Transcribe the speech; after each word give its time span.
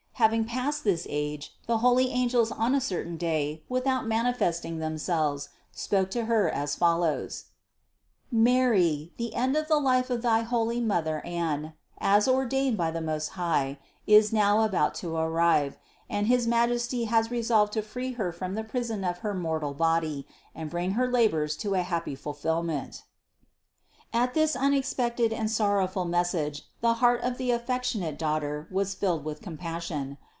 Hav 0.21 0.33
ing 0.35 0.45
passed 0.45 0.83
this 0.83 1.07
age, 1.09 1.57
the 1.65 1.79
holy 1.79 2.09
angels 2.11 2.51
on 2.51 2.75
a 2.75 2.79
certain 2.79 3.17
day, 3.17 3.63
without 3.67 4.05
manifesting 4.05 4.77
themselves, 4.77 5.49
spoke 5.71 6.11
to 6.11 6.25
Her 6.25 6.47
as 6.47 6.75
fol 6.75 6.99
lows: 6.99 7.45
"Mary, 8.31 9.11
the 9.17 9.33
end 9.33 9.55
of 9.57 9.67
the 9.67 9.79
life 9.79 10.11
of 10.11 10.21
thy 10.21 10.41
holy 10.41 10.79
mother 10.79 11.25
Anne 11.25 11.73
as 11.97 12.27
ordained 12.27 12.77
by 12.77 12.91
the 12.91 13.01
Most 13.01 13.29
High, 13.29 13.79
is 14.05 14.31
now 14.31 14.61
about 14.61 14.93
to 15.01 15.15
arrive, 15.15 15.79
and 16.07 16.27
his 16.27 16.45
Majesty 16.45 17.05
has 17.05 17.31
resolved 17.31 17.73
to 17.73 17.81
free 17.81 18.11
her 18.11 18.31
from 18.31 18.53
the 18.53 18.63
prison 18.63 19.03
of 19.03 19.19
her 19.25 19.33
mortal 19.33 19.73
body 19.73 20.27
and 20.53 20.69
bring 20.69 20.91
her 20.91 21.07
labors 21.07 21.57
to 21.57 21.73
a 21.73 21.81
happy 21.81 22.13
ful 22.13 22.33
fillment." 22.33 23.05
718. 24.13 24.29
At 24.29 24.33
this 24.33 24.57
unexpected 24.57 25.31
and 25.31 25.49
sorrowful 25.49 26.03
message 26.03 26.65
the 26.81 26.95
heart 26.95 27.21
of 27.21 27.37
the 27.37 27.51
affectionate 27.51 28.19
Daughter 28.19 28.67
was 28.69 28.93
filled 28.93 29.23
with 29.23 29.41
com 29.41 29.55
passion. 29.55 30.17